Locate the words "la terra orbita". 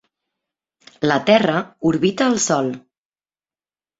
1.11-2.29